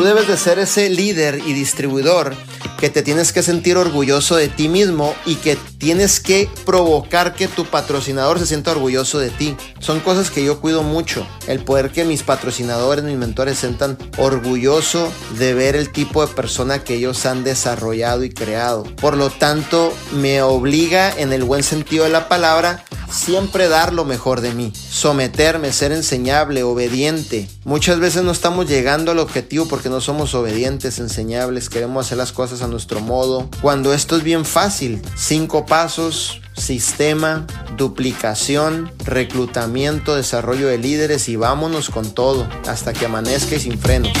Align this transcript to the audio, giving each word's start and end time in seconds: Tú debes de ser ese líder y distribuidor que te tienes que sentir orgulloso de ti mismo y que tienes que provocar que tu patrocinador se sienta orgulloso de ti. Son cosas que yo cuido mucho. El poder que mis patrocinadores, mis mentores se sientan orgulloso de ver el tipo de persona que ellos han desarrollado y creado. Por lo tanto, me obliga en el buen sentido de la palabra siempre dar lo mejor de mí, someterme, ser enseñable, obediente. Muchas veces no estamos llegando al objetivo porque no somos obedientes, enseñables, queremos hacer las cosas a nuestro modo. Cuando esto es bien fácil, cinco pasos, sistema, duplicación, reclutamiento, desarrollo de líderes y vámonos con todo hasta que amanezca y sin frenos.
Tú 0.00 0.06
debes 0.06 0.28
de 0.28 0.38
ser 0.38 0.58
ese 0.58 0.88
líder 0.88 1.42
y 1.44 1.52
distribuidor 1.52 2.34
que 2.78 2.88
te 2.88 3.02
tienes 3.02 3.34
que 3.34 3.42
sentir 3.42 3.76
orgulloso 3.76 4.34
de 4.34 4.48
ti 4.48 4.70
mismo 4.70 5.14
y 5.26 5.34
que 5.34 5.58
tienes 5.76 6.20
que 6.20 6.48
provocar 6.64 7.34
que 7.34 7.48
tu 7.48 7.66
patrocinador 7.66 8.38
se 8.38 8.46
sienta 8.46 8.70
orgulloso 8.70 9.18
de 9.18 9.28
ti. 9.28 9.54
Son 9.78 10.00
cosas 10.00 10.30
que 10.30 10.42
yo 10.42 10.58
cuido 10.58 10.82
mucho. 10.82 11.26
El 11.46 11.62
poder 11.62 11.90
que 11.90 12.04
mis 12.04 12.22
patrocinadores, 12.22 13.04
mis 13.04 13.18
mentores 13.18 13.56
se 13.56 13.66
sientan 13.66 13.98
orgulloso 14.16 15.12
de 15.38 15.52
ver 15.52 15.76
el 15.76 15.92
tipo 15.92 16.26
de 16.26 16.32
persona 16.32 16.82
que 16.82 16.94
ellos 16.94 17.26
han 17.26 17.44
desarrollado 17.44 18.24
y 18.24 18.30
creado. 18.30 18.84
Por 19.02 19.18
lo 19.18 19.28
tanto, 19.28 19.92
me 20.12 20.40
obliga 20.40 21.12
en 21.14 21.34
el 21.34 21.44
buen 21.44 21.62
sentido 21.62 22.04
de 22.04 22.10
la 22.10 22.26
palabra 22.26 22.86
siempre 23.10 23.68
dar 23.68 23.92
lo 23.92 24.04
mejor 24.04 24.40
de 24.40 24.52
mí, 24.52 24.72
someterme, 24.74 25.72
ser 25.72 25.92
enseñable, 25.92 26.62
obediente. 26.62 27.48
Muchas 27.64 27.98
veces 27.98 28.22
no 28.22 28.30
estamos 28.30 28.68
llegando 28.68 29.10
al 29.10 29.18
objetivo 29.18 29.66
porque 29.66 29.88
no 29.88 30.00
somos 30.00 30.34
obedientes, 30.34 30.98
enseñables, 30.98 31.68
queremos 31.68 32.06
hacer 32.06 32.18
las 32.18 32.32
cosas 32.32 32.62
a 32.62 32.68
nuestro 32.68 33.00
modo. 33.00 33.48
Cuando 33.60 33.92
esto 33.92 34.16
es 34.16 34.22
bien 34.22 34.44
fácil, 34.44 35.02
cinco 35.16 35.66
pasos, 35.66 36.40
sistema, 36.56 37.46
duplicación, 37.76 38.92
reclutamiento, 39.04 40.16
desarrollo 40.16 40.68
de 40.68 40.78
líderes 40.78 41.28
y 41.28 41.36
vámonos 41.36 41.90
con 41.90 42.10
todo 42.10 42.48
hasta 42.68 42.92
que 42.92 43.06
amanezca 43.06 43.56
y 43.56 43.60
sin 43.60 43.78
frenos. 43.78 44.12